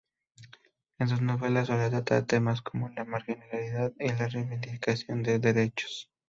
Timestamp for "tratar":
1.91-2.25